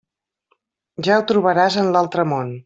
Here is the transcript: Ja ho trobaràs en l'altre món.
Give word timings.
Ja 1.09 1.19
ho 1.19 1.27
trobaràs 1.33 1.79
en 1.83 1.93
l'altre 1.97 2.27
món. 2.33 2.59